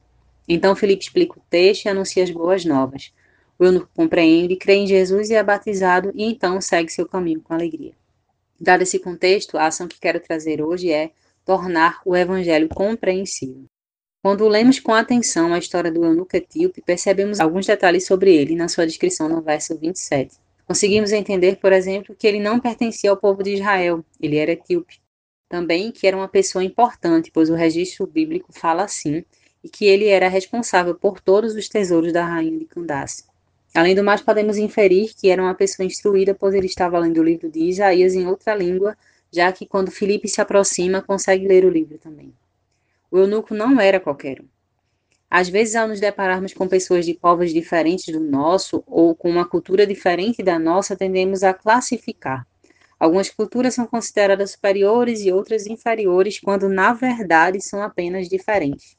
Então 0.48 0.76
Filipe 0.76 1.06
explica 1.06 1.40
o 1.40 1.42
texto 1.50 1.86
e 1.86 1.90
anuncia 1.90 2.24
as 2.24 2.30
boas 2.30 2.64
novas. 2.66 3.12
O 3.58 3.66
eunuco 3.66 3.90
compreende, 3.96 4.56
crê 4.56 4.76
em 4.76 4.86
Jesus 4.86 5.32
e 5.32 5.34
é 5.34 5.42
batizado, 5.42 6.12
e 6.14 6.24
então 6.24 6.62
segue 6.62 6.92
seu 6.92 7.08
caminho 7.08 7.42
com 7.42 7.52
alegria. 7.52 7.94
Dado 8.62 8.84
esse 8.84 9.00
contexto, 9.00 9.58
a 9.58 9.66
ação 9.66 9.88
que 9.88 10.00
quero 10.00 10.20
trazer 10.20 10.62
hoje 10.62 10.92
é 10.92 11.10
tornar 11.44 12.02
o 12.06 12.16
evangelho 12.16 12.70
compreensível. 12.70 13.64
Quando 14.22 14.48
lemos 14.48 14.80
com 14.80 14.94
atenção 14.94 15.52
a 15.52 15.58
história 15.58 15.92
do 15.92 16.06
eunuco 16.06 16.38
etíope, 16.38 16.84
percebemos 16.84 17.40
alguns 17.40 17.66
detalhes 17.66 18.06
sobre 18.06 18.36
ele 18.36 18.56
na 18.56 18.68
sua 18.68 18.86
descrição 18.86 19.28
no 19.28 19.42
verso 19.42 19.76
27. 19.76 20.38
Conseguimos 20.70 21.12
entender, 21.12 21.56
por 21.56 21.74
exemplo, 21.74 22.16
que 22.16 22.28
ele 22.28 22.40
não 22.40 22.60
pertencia 22.60 23.10
ao 23.10 23.18
povo 23.18 23.42
de 23.42 23.56
Israel, 23.56 24.06
ele 24.22 24.38
era 24.38 24.52
etíope. 24.52 25.00
Também 25.50 25.92
que 25.92 26.06
era 26.06 26.16
uma 26.16 26.28
pessoa 26.28 26.64
importante, 26.64 27.32
pois 27.34 27.50
o 27.50 27.56
registro 27.56 28.06
bíblico 28.06 28.54
fala 28.54 28.84
assim, 28.84 29.26
e 29.64 29.68
que 29.68 29.86
ele 29.86 30.06
era 30.06 30.28
responsável 30.28 30.94
por 30.94 31.20
todos 31.20 31.56
os 31.56 31.68
tesouros 31.68 32.14
da 32.14 32.24
rainha 32.24 32.60
de 32.60 32.66
Candace. 32.66 33.24
Além 33.74 33.96
do 33.96 34.04
mais, 34.04 34.22
podemos 34.22 34.58
inferir 34.58 35.16
que 35.16 35.32
era 35.32 35.42
uma 35.42 35.56
pessoa 35.56 35.88
instruída, 35.88 36.36
pois 36.36 36.54
ele 36.54 36.68
estava 36.68 37.00
lendo 37.00 37.18
o 37.20 37.24
livro 37.24 37.50
de 37.50 37.62
Isaías 37.62 38.14
em 38.14 38.28
outra 38.28 38.54
língua, 38.54 38.96
já 39.34 39.52
que 39.52 39.66
quando 39.66 39.90
Filipe 39.90 40.28
se 40.28 40.40
aproxima, 40.40 41.02
consegue 41.02 41.48
ler 41.48 41.66
o 41.66 41.70
livro 41.72 41.98
também. 41.98 42.32
O 43.10 43.18
eunuco 43.18 43.56
não 43.56 43.82
era 43.82 44.00
qualquer 44.00 44.40
um. 44.40 44.46
Às 45.30 45.48
vezes, 45.48 45.76
ao 45.76 45.88
nos 45.88 46.00
depararmos 46.00 46.54
com 46.54 46.68
pessoas 46.68 47.06
de 47.06 47.14
povos 47.14 47.54
diferentes 47.54 48.12
do 48.12 48.20
nosso 48.20 48.84
ou 48.88 49.16
com 49.16 49.30
uma 49.30 49.48
cultura 49.48 49.86
diferente 49.86 50.42
da 50.42 50.58
nossa, 50.58 50.96
tendemos 50.96 51.44
a 51.44 51.54
classificar. 51.54 52.48
Algumas 53.00 53.30
culturas 53.30 53.76
são 53.76 53.86
consideradas 53.86 54.52
superiores 54.52 55.22
e 55.22 55.32
outras 55.32 55.68
inferiores, 55.68 56.40
quando 56.40 56.68
na 56.68 56.94
verdade 56.94 57.62
são 57.62 57.82
apenas 57.82 58.28
diferentes. 58.28 58.98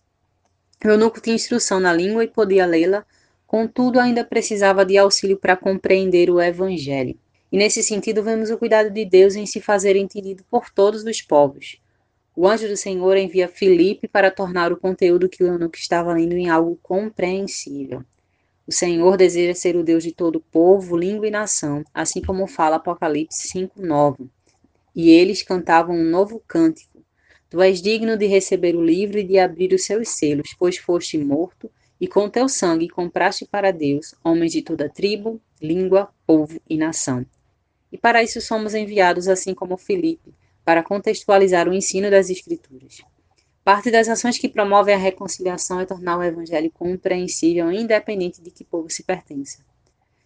O 0.82 0.88
eunuco 0.88 1.20
tinha 1.20 1.34
instrução 1.34 1.80
na 1.80 1.92
língua 1.92 2.24
e 2.24 2.28
podia 2.28 2.64
lê-la, 2.64 3.04
contudo, 3.46 3.98
ainda 3.98 4.24
precisava 4.24 4.86
de 4.86 4.96
auxílio 4.96 5.36
para 5.36 5.56
compreender 5.56 6.30
o 6.30 6.40
Evangelho. 6.40 7.18
E 7.52 7.58
nesse 7.58 7.82
sentido, 7.82 8.22
vemos 8.22 8.48
o 8.48 8.56
cuidado 8.56 8.88
de 8.88 9.04
Deus 9.04 9.34
em 9.34 9.44
se 9.44 9.60
fazer 9.60 9.96
entendido 9.96 10.44
por 10.48 10.70
todos 10.70 11.04
os 11.04 11.20
povos. 11.20 11.80
O 12.42 12.48
anjo 12.48 12.66
do 12.66 12.74
Senhor 12.74 13.18
envia 13.18 13.46
Filipe 13.48 14.08
para 14.08 14.30
tornar 14.30 14.72
o 14.72 14.76
conteúdo 14.78 15.28
que 15.28 15.44
o 15.44 15.46
eunuco 15.46 15.76
estava 15.76 16.14
lendo 16.14 16.32
em 16.32 16.48
algo 16.48 16.78
compreensível. 16.82 18.02
O 18.66 18.72
Senhor 18.72 19.18
deseja 19.18 19.52
ser 19.52 19.76
o 19.76 19.84
Deus 19.84 20.02
de 20.02 20.10
todo 20.10 20.40
povo, 20.40 20.96
língua 20.96 21.28
e 21.28 21.30
nação, 21.30 21.84
assim 21.92 22.22
como 22.22 22.46
fala 22.46 22.76
Apocalipse 22.76 23.46
5:9. 23.48 24.30
E 24.96 25.10
eles 25.10 25.42
cantavam 25.42 25.94
um 25.94 26.08
novo 26.08 26.42
cântico. 26.48 27.04
Tu 27.50 27.60
és 27.60 27.82
digno 27.82 28.16
de 28.16 28.24
receber 28.24 28.74
o 28.74 28.82
livro 28.82 29.18
e 29.18 29.22
de 29.22 29.38
abrir 29.38 29.74
os 29.74 29.84
seus 29.84 30.08
selos, 30.08 30.56
pois 30.58 30.78
foste 30.78 31.18
morto 31.18 31.70
e 32.00 32.08
com 32.08 32.26
teu 32.30 32.48
sangue 32.48 32.88
compraste 32.88 33.44
para 33.44 33.70
Deus 33.70 34.14
homens 34.24 34.52
de 34.52 34.62
toda 34.62 34.88
tribo, 34.88 35.38
língua, 35.60 36.08
povo 36.26 36.58
e 36.66 36.78
nação. 36.78 37.26
E 37.92 37.98
para 37.98 38.22
isso 38.22 38.40
somos 38.40 38.72
enviados, 38.72 39.28
assim 39.28 39.52
como 39.52 39.76
Filipe, 39.76 40.32
para 40.64 40.82
contextualizar 40.82 41.68
o 41.68 41.74
ensino 41.74 42.10
das 42.10 42.30
Escrituras. 42.30 42.98
Parte 43.62 43.90
das 43.90 44.08
ações 44.08 44.38
que 44.38 44.48
promovem 44.48 44.94
a 44.94 44.98
reconciliação 44.98 45.80
é 45.80 45.86
tornar 45.86 46.18
o 46.18 46.22
Evangelho 46.22 46.70
compreensível, 46.70 47.70
independente 47.70 48.40
de 48.40 48.50
que 48.50 48.64
povo 48.64 48.88
se 48.90 49.02
pertença. 49.02 49.58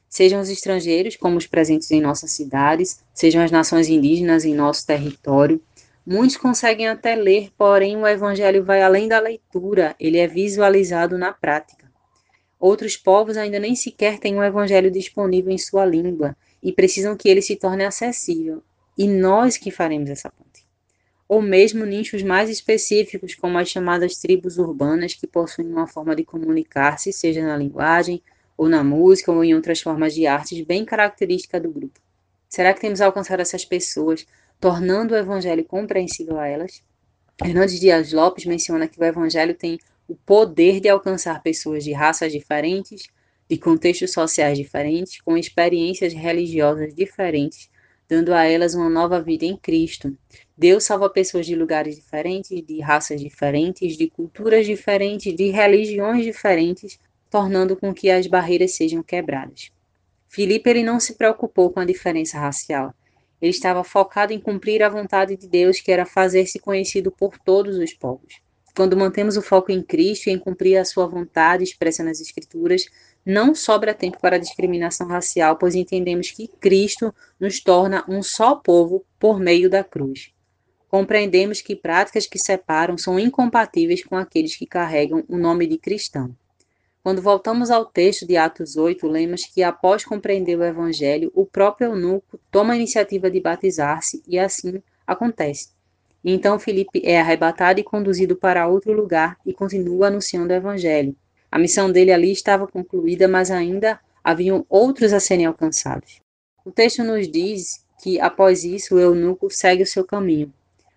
Sejam 0.08 0.40
os 0.40 0.48
estrangeiros, 0.48 1.16
como 1.16 1.36
os 1.36 1.46
presentes 1.46 1.90
em 1.90 2.00
nossas 2.00 2.30
cidades, 2.30 3.04
sejam 3.12 3.42
as 3.42 3.50
nações 3.50 3.88
indígenas 3.88 4.44
em 4.44 4.54
nosso 4.54 4.86
território. 4.86 5.60
Muitos 6.06 6.36
conseguem 6.36 6.86
até 6.86 7.16
ler, 7.16 7.50
porém 7.58 7.96
o 7.96 8.06
Evangelho 8.06 8.62
vai 8.62 8.80
além 8.80 9.08
da 9.08 9.18
leitura, 9.18 9.96
ele 9.98 10.18
é 10.18 10.28
visualizado 10.28 11.18
na 11.18 11.32
prática. 11.32 11.90
Outros 12.60 12.96
povos 12.96 13.36
ainda 13.36 13.58
nem 13.58 13.74
sequer 13.74 14.20
têm 14.20 14.36
um 14.36 14.44
Evangelho 14.44 14.90
disponível 14.90 15.52
em 15.52 15.58
sua 15.58 15.84
língua 15.84 16.36
e 16.62 16.72
precisam 16.72 17.16
que 17.16 17.28
ele 17.28 17.42
se 17.42 17.56
torne 17.56 17.84
acessível, 17.84 18.62
e 18.96 19.08
nós 19.08 19.56
que 19.56 19.70
faremos 19.70 20.10
essa 20.10 20.30
ponte. 20.30 20.64
Ou 21.28 21.40
mesmo 21.40 21.84
nichos 21.84 22.22
mais 22.22 22.50
específicos, 22.50 23.34
como 23.34 23.58
as 23.58 23.68
chamadas 23.68 24.16
tribos 24.16 24.58
urbanas, 24.58 25.14
que 25.14 25.26
possuem 25.26 25.68
uma 25.68 25.86
forma 25.86 26.14
de 26.14 26.24
comunicar-se, 26.24 27.12
seja 27.12 27.42
na 27.42 27.56
linguagem, 27.56 28.22
ou 28.56 28.68
na 28.68 28.84
música, 28.84 29.32
ou 29.32 29.42
em 29.42 29.54
outras 29.54 29.80
formas 29.80 30.14
de 30.14 30.26
artes 30.26 30.60
bem 30.64 30.84
característica 30.84 31.58
do 31.58 31.70
grupo. 31.70 31.98
Será 32.48 32.72
que 32.72 32.80
temos 32.80 33.00
alcançado 33.00 33.40
essas 33.40 33.64
pessoas, 33.64 34.26
tornando 34.60 35.14
o 35.14 35.16
evangelho 35.16 35.64
compreensível 35.64 36.38
a 36.38 36.46
elas? 36.46 36.82
Hernandes 37.42 37.80
Dias 37.80 38.12
Lopes 38.12 38.44
menciona 38.44 38.86
que 38.86 39.00
o 39.00 39.04
evangelho 39.04 39.54
tem 39.54 39.78
o 40.06 40.14
poder 40.14 40.78
de 40.78 40.88
alcançar 40.88 41.42
pessoas 41.42 41.82
de 41.82 41.92
raças 41.92 42.30
diferentes, 42.30 43.08
de 43.48 43.58
contextos 43.58 44.12
sociais 44.12 44.56
diferentes, 44.56 45.20
com 45.20 45.36
experiências 45.36 46.12
religiosas 46.12 46.94
diferentes, 46.94 47.68
dando 48.08 48.32
a 48.32 48.44
elas 48.44 48.74
uma 48.74 48.90
nova 48.90 49.20
vida 49.20 49.44
em 49.44 49.56
Cristo. 49.56 50.16
Deus 50.56 50.84
salva 50.84 51.08
pessoas 51.10 51.46
de 51.46 51.54
lugares 51.54 51.96
diferentes, 51.96 52.64
de 52.64 52.80
raças 52.80 53.20
diferentes, 53.20 53.96
de 53.96 54.08
culturas 54.08 54.66
diferentes, 54.66 55.34
de 55.34 55.50
religiões 55.50 56.24
diferentes, 56.24 56.98
tornando 57.30 57.76
com 57.76 57.92
que 57.92 58.10
as 58.10 58.26
barreiras 58.26 58.76
sejam 58.76 59.02
quebradas. 59.02 59.70
Filipe 60.28 60.68
ele 60.68 60.82
não 60.82 60.98
se 60.98 61.14
preocupou 61.14 61.70
com 61.70 61.80
a 61.80 61.84
diferença 61.84 62.38
racial. 62.38 62.94
Ele 63.40 63.50
estava 63.50 63.84
focado 63.84 64.32
em 64.32 64.40
cumprir 64.40 64.82
a 64.82 64.88
vontade 64.88 65.36
de 65.36 65.48
Deus, 65.48 65.80
que 65.80 65.92
era 65.92 66.06
fazer-se 66.06 66.58
conhecido 66.58 67.10
por 67.10 67.38
todos 67.38 67.76
os 67.76 67.92
povos. 67.92 68.42
Quando 68.76 68.96
mantemos 68.96 69.36
o 69.36 69.42
foco 69.42 69.70
em 69.70 69.82
Cristo 69.82 70.28
e 70.28 70.32
em 70.32 70.38
cumprir 70.38 70.76
a 70.76 70.84
sua 70.84 71.06
vontade 71.06 71.62
expressa 71.62 72.02
nas 72.02 72.20
Escrituras, 72.20 72.86
não 73.24 73.54
sobra 73.54 73.94
tempo 73.94 74.18
para 74.20 74.38
discriminação 74.38 75.06
racial, 75.06 75.56
pois 75.56 75.74
entendemos 75.74 76.30
que 76.30 76.46
Cristo 76.46 77.14
nos 77.40 77.60
torna 77.60 78.04
um 78.08 78.22
só 78.22 78.54
povo 78.54 79.04
por 79.18 79.40
meio 79.40 79.70
da 79.70 79.82
cruz. 79.82 80.32
Compreendemos 80.88 81.60
que 81.60 81.74
práticas 81.74 82.26
que 82.26 82.38
separam 82.38 82.96
são 82.96 83.18
incompatíveis 83.18 84.04
com 84.04 84.16
aqueles 84.16 84.54
que 84.54 84.66
carregam 84.66 85.24
o 85.28 85.36
nome 85.36 85.66
de 85.66 85.78
cristão. 85.78 86.36
Quando 87.02 87.20
voltamos 87.20 87.70
ao 87.70 87.84
texto 87.84 88.26
de 88.26 88.36
Atos 88.36 88.76
8, 88.76 89.06
lemos 89.06 89.44
que 89.44 89.62
após 89.62 90.04
compreender 90.04 90.58
o 90.58 90.64
evangelho, 90.64 91.30
o 91.34 91.44
próprio 91.44 91.88
eunuco 91.88 92.38
toma 92.50 92.74
a 92.74 92.76
iniciativa 92.76 93.30
de 93.30 93.40
batizar-se 93.40 94.22
e 94.26 94.38
assim 94.38 94.82
acontece. 95.06 95.70
Então 96.24 96.58
Filipe 96.58 97.02
é 97.04 97.20
arrebatado 97.20 97.78
e 97.78 97.84
conduzido 97.84 98.36
para 98.36 98.66
outro 98.66 98.92
lugar 98.92 99.36
e 99.44 99.52
continua 99.52 100.06
anunciando 100.06 100.52
o 100.52 100.56
evangelho. 100.56 101.14
A 101.54 101.58
missão 101.60 101.88
dele 101.88 102.10
ali 102.10 102.32
estava 102.32 102.66
concluída, 102.66 103.28
mas 103.28 103.48
ainda 103.48 104.00
haviam 104.24 104.66
outros 104.68 105.12
a 105.12 105.20
serem 105.20 105.46
alcançados. 105.46 106.20
O 106.64 106.72
texto 106.72 107.04
nos 107.04 107.30
diz 107.30 107.86
que, 108.02 108.18
após 108.18 108.64
isso, 108.64 108.96
o 108.96 108.98
eunuco 108.98 109.48
segue 109.48 109.84
o 109.84 109.86
seu 109.86 110.04
caminho. 110.04 110.52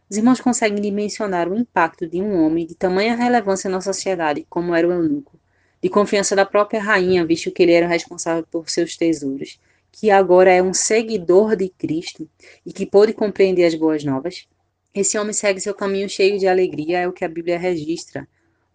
Os 0.10 0.17
irmãos 0.17 0.41
conseguem 0.41 0.82
dimensionar 0.82 1.48
o 1.48 1.56
impacto 1.56 2.08
de 2.08 2.20
um 2.24 2.43
homem 2.43 2.65
de 2.65 2.74
tamanha 2.74 3.15
relevância 3.15 3.70
na 3.70 3.80
sociedade, 3.80 4.48
como 4.50 4.74
era 4.74 4.88
o 4.88 4.91
eunuco, 4.91 5.39
de 5.80 5.89
confiança 5.89 6.36
da 6.36 6.43
própria 6.43 6.82
rainha, 6.82 7.24
visto 7.24 7.52
que 7.52 7.62
ele 7.62 7.74
era 7.74 7.88
responsável 7.88 8.43
por 8.50 8.67
seus 8.67 8.98
tesouros, 8.98 9.60
que 9.91 10.10
agora 10.10 10.52
é 10.52 10.63
um 10.63 10.74
seguidor 10.74 11.56
de 11.56 11.70
Cristo 11.70 12.28
e 12.65 12.74
que 12.74 12.88
pôde 12.88 13.13
compreender 13.13 13.65
as 13.65 13.76
boas 13.76 14.04
novas. 14.04 14.48
Esse 14.91 15.20
homem 15.20 15.34
segue 15.34 15.62
seu 15.62 15.76
caminho 15.76 16.10
cheio 16.10 16.39
de 16.39 16.48
alegria, 16.48 17.02
é 17.02 17.08
o 17.08 17.13
que 17.13 17.24
a 17.24 17.30
Bíblia 17.30 17.60
registra. 17.60 18.28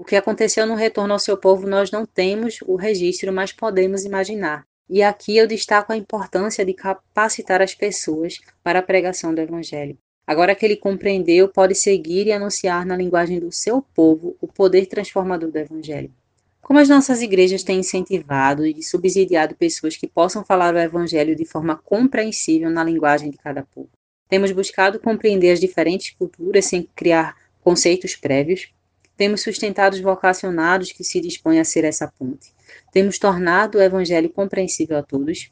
O 0.02 0.04
que 0.04 0.16
aconteceu 0.16 0.66
no 0.66 0.74
retorno 0.74 1.12
ao 1.12 1.18
seu 1.20 1.36
povo 1.36 1.64
nós 1.64 1.92
não 1.92 2.04
temos 2.04 2.58
o 2.66 2.74
registro, 2.74 3.32
mas 3.32 3.52
podemos 3.52 4.04
imaginar. 4.04 4.66
E 4.90 5.00
aqui 5.00 5.36
eu 5.36 5.46
destaco 5.46 5.92
a 5.92 5.96
importância 5.96 6.64
de 6.64 6.74
capacitar 6.74 7.62
as 7.62 7.72
pessoas 7.72 8.40
para 8.64 8.80
a 8.80 8.82
pregação 8.82 9.32
do 9.32 9.40
Evangelho. 9.40 9.96
Agora 10.26 10.56
que 10.56 10.66
ele 10.66 10.74
compreendeu, 10.74 11.46
pode 11.46 11.76
seguir 11.76 12.26
e 12.26 12.32
anunciar 12.32 12.84
na 12.84 12.96
linguagem 12.96 13.38
do 13.38 13.52
seu 13.52 13.80
povo 13.80 14.36
o 14.40 14.48
poder 14.48 14.86
transformador 14.86 15.52
do 15.52 15.58
Evangelho. 15.58 16.10
Como 16.60 16.80
as 16.80 16.88
nossas 16.88 17.22
igrejas 17.22 17.62
têm 17.62 17.78
incentivado 17.78 18.66
e 18.66 18.82
subsidiado 18.82 19.54
pessoas 19.54 19.96
que 19.96 20.08
possam 20.08 20.44
falar 20.44 20.74
o 20.74 20.80
Evangelho 20.80 21.36
de 21.36 21.44
forma 21.44 21.76
compreensível 21.76 22.70
na 22.70 22.82
linguagem 22.82 23.30
de 23.30 23.38
cada 23.38 23.62
povo? 23.62 23.90
Temos 24.28 24.50
buscado 24.50 24.98
compreender 24.98 25.52
as 25.52 25.60
diferentes 25.60 26.10
culturas 26.10 26.66
sem 26.66 26.88
criar 26.96 27.36
conceitos 27.62 28.16
prévios, 28.16 28.72
temos 29.22 29.42
sustentado 29.42 29.94
os 29.94 30.00
vocacionados 30.00 30.90
que 30.90 31.04
se 31.04 31.20
dispõem 31.20 31.60
a 31.60 31.64
ser 31.64 31.84
essa 31.84 32.08
ponte. 32.08 32.52
Temos 32.90 33.20
tornado 33.20 33.78
o 33.78 33.80
Evangelho 33.80 34.28
compreensível 34.28 34.98
a 34.98 35.02
todos. 35.04 35.48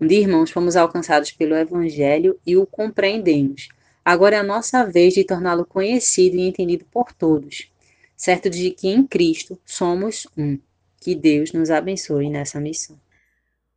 Um 0.00 0.06
dia, 0.06 0.20
irmãos, 0.20 0.50
fomos 0.50 0.76
alcançados 0.76 1.30
pelo 1.30 1.54
Evangelho 1.54 2.40
e 2.46 2.56
o 2.56 2.64
compreendemos. 2.64 3.68
Agora 4.02 4.36
é 4.36 4.38
a 4.38 4.42
nossa 4.42 4.86
vez 4.86 5.12
de 5.12 5.24
torná-lo 5.24 5.66
conhecido 5.66 6.36
e 6.36 6.48
entendido 6.48 6.86
por 6.90 7.12
todos, 7.12 7.70
certo 8.16 8.48
de 8.48 8.70
que 8.70 8.88
em 8.88 9.06
Cristo 9.06 9.60
somos 9.66 10.26
um. 10.34 10.58
Que 10.98 11.14
Deus 11.14 11.52
nos 11.52 11.70
abençoe 11.70 12.30
nessa 12.30 12.58
missão. 12.58 13.01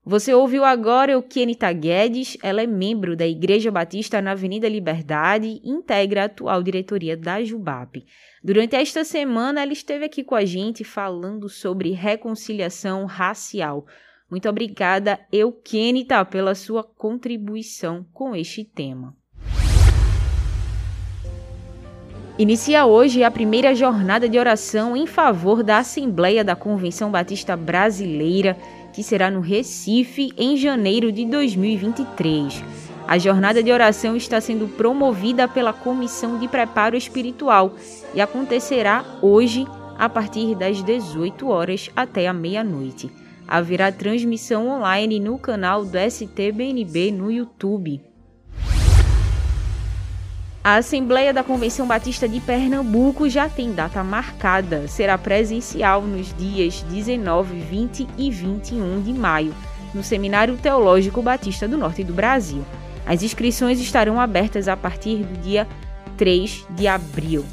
Você 0.07 0.35
ouviu 0.35 0.63
agora 0.63 1.17
o 1.17 1.23
Kenita 1.23 1.73
Guedes, 1.73 2.37
ela 2.43 2.61
é 2.61 2.67
membro 2.67 3.15
da 3.15 3.25
Igreja 3.25 3.71
Batista 3.71 4.21
na 4.21 4.33
Avenida 4.33 4.69
Liberdade 4.69 5.59
e 5.63 5.67
integra 5.67 6.21
a 6.21 6.25
atual 6.25 6.61
diretoria 6.61 7.17
da 7.17 7.43
Jubap. 7.43 8.05
Durante 8.43 8.75
esta 8.75 9.03
semana, 9.03 9.63
ela 9.63 9.73
esteve 9.73 10.05
aqui 10.05 10.23
com 10.23 10.35
a 10.35 10.45
gente 10.45 10.83
falando 10.83 11.49
sobre 11.49 11.89
reconciliação 11.89 13.05
racial. 13.05 13.87
Muito 14.29 14.47
obrigada, 14.47 15.19
Eukenita, 15.31 16.23
pela 16.23 16.53
sua 16.53 16.83
contribuição 16.83 18.05
com 18.13 18.35
este 18.35 18.63
tema. 18.63 19.15
Inicia 22.37 22.85
hoje 22.85 23.23
a 23.23 23.31
primeira 23.31 23.73
jornada 23.73 24.29
de 24.29 24.37
oração 24.37 24.95
em 24.95 25.07
favor 25.07 25.63
da 25.63 25.79
Assembleia 25.79 26.43
da 26.43 26.55
Convenção 26.55 27.09
Batista 27.09 27.57
Brasileira 27.57 28.55
que 28.95 29.03
será 29.03 29.29
no 29.29 29.41
Recife 29.41 30.31
em 30.37 30.55
janeiro 30.55 31.11
de 31.11 31.25
2023. 31.25 32.63
A 33.05 33.17
jornada 33.17 33.61
de 33.61 33.69
oração 33.69 34.15
está 34.15 34.39
sendo 34.39 34.69
promovida 34.69 35.47
pela 35.49 35.73
Comissão 35.73 36.39
de 36.39 36.47
Preparo 36.47 36.95
Espiritual 36.95 37.75
e 38.13 38.21
acontecerá 38.21 39.05
hoje 39.21 39.67
a 39.97 40.07
partir 40.07 40.55
das 40.55 40.81
18 40.81 41.47
horas 41.47 41.89
até 41.93 42.25
a 42.25 42.33
meia-noite. 42.33 43.11
Haverá 43.45 43.91
transmissão 43.91 44.69
online 44.69 45.19
no 45.19 45.37
canal 45.37 45.83
do 45.83 45.97
STBNB 45.99 47.11
no 47.11 47.29
YouTube. 47.29 48.01
A 50.65 50.77
Assembleia 50.77 51.31
da 51.31 51.43
Convenção 51.43 51.85
Batista 51.85 52.27
de 52.27 52.39
Pernambuco 52.39 53.29
já 53.29 53.47
tem 53.47 53.71
data 53.71 54.03
marcada. 54.03 54.87
Será 54.87 55.15
presencial 55.15 56.01
nos 56.01 56.35
dias 56.35 56.81
19, 56.89 57.59
20 57.59 58.07
e 58.17 58.31
21 58.31 59.03
de 59.03 59.13
maio, 59.13 59.53
no 59.93 60.03
Seminário 60.03 60.57
Teológico 60.57 61.21
Batista 61.21 61.67
do 61.67 61.77
Norte 61.77 62.03
do 62.03 62.13
Brasil. 62.13 62.65
As 63.05 63.21
inscrições 63.21 63.79
estarão 63.79 64.19
abertas 64.19 64.67
a 64.67 64.75
partir 64.75 65.17
do 65.17 65.39
dia 65.39 65.67
3 66.17 66.65
de 66.71 66.87
abril. 66.87 67.45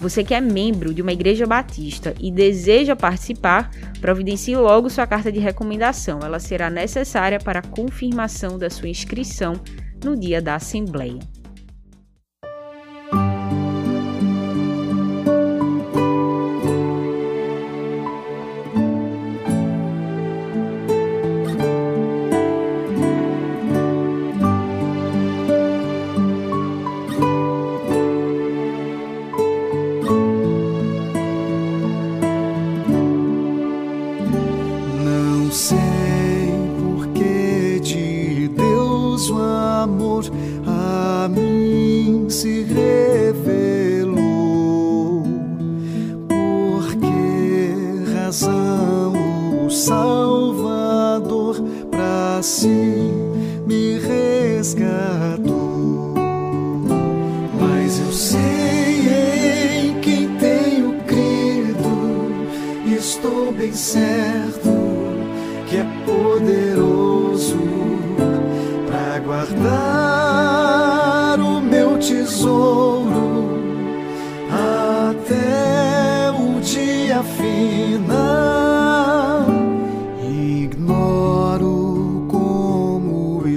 Você 0.00 0.22
que 0.22 0.32
é 0.32 0.40
membro 0.40 0.94
de 0.94 1.02
uma 1.02 1.12
igreja 1.12 1.48
batista 1.48 2.14
e 2.20 2.30
deseja 2.30 2.94
participar, 2.94 3.68
providencie 4.00 4.54
logo 4.54 4.88
sua 4.88 5.08
carta 5.08 5.32
de 5.32 5.40
recomendação. 5.40 6.20
Ela 6.22 6.38
será 6.38 6.70
necessária 6.70 7.40
para 7.40 7.58
a 7.58 7.66
confirmação 7.66 8.56
da 8.56 8.70
sua 8.70 8.88
inscrição 8.88 9.54
no 10.04 10.16
dia 10.16 10.40
da 10.40 10.54
Assembleia. 10.54 11.18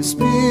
speak. 0.04 0.43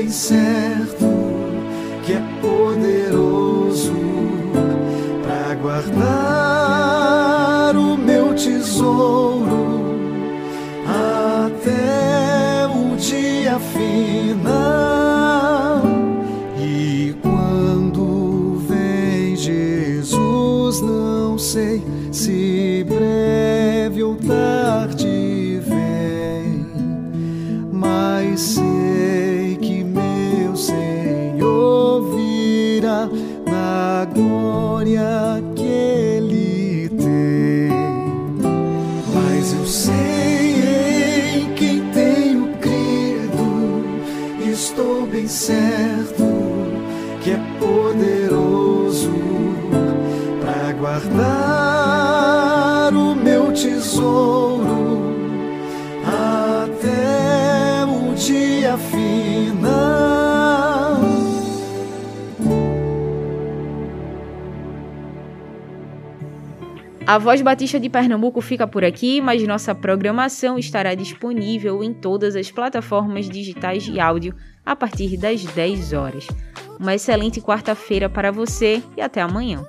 bem 0.00 0.08
certo 0.08 1.04
que 2.06 2.14
é 2.14 2.22
por 2.40 2.74
said. 45.30 45.69
A 67.10 67.18
Voz 67.18 67.42
Batista 67.42 67.80
de 67.80 67.88
Pernambuco 67.88 68.40
fica 68.40 68.68
por 68.68 68.84
aqui, 68.84 69.20
mas 69.20 69.42
nossa 69.42 69.74
programação 69.74 70.56
estará 70.56 70.94
disponível 70.94 71.82
em 71.82 71.92
todas 71.92 72.36
as 72.36 72.52
plataformas 72.52 73.28
digitais 73.28 73.82
de 73.82 73.98
áudio 73.98 74.32
a 74.64 74.76
partir 74.76 75.16
das 75.16 75.42
10 75.42 75.92
horas. 75.92 76.28
Uma 76.78 76.94
excelente 76.94 77.40
quarta-feira 77.40 78.08
para 78.08 78.30
você 78.30 78.80
e 78.96 79.00
até 79.00 79.20
amanhã. 79.20 79.66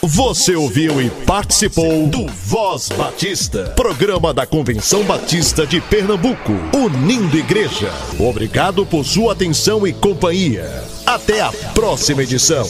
Você 0.00 0.54
ouviu 0.54 1.02
e 1.02 1.10
participou 1.26 2.06
do 2.06 2.28
Voz 2.28 2.88
Batista, 2.90 3.72
programa 3.74 4.32
da 4.32 4.46
Convenção 4.46 5.02
Batista 5.02 5.66
de 5.66 5.80
Pernambuco, 5.80 6.52
unindo 6.72 7.36
igreja. 7.36 7.90
Obrigado 8.16 8.86
por 8.86 9.04
sua 9.04 9.32
atenção 9.32 9.84
e 9.84 9.92
companhia. 9.92 10.70
Até 11.04 11.40
a 11.40 11.50
próxima 11.74 12.22
edição. 12.22 12.64